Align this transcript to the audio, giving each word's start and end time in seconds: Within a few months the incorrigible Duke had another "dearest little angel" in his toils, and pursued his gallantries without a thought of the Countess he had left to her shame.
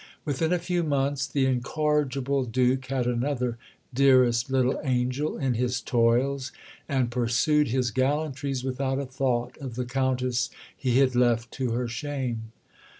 Within 0.25 0.51
a 0.51 0.57
few 0.57 0.81
months 0.81 1.27
the 1.27 1.45
incorrigible 1.45 2.43
Duke 2.45 2.87
had 2.87 3.05
another 3.05 3.59
"dearest 3.93 4.49
little 4.49 4.81
angel" 4.83 5.37
in 5.37 5.53
his 5.53 5.79
toils, 5.79 6.51
and 6.89 7.11
pursued 7.11 7.67
his 7.67 7.91
gallantries 7.91 8.63
without 8.63 8.97
a 8.97 9.05
thought 9.05 9.55
of 9.59 9.75
the 9.75 9.85
Countess 9.85 10.49
he 10.75 10.97
had 10.97 11.13
left 11.13 11.51
to 11.51 11.73
her 11.73 11.87
shame. 11.87 12.51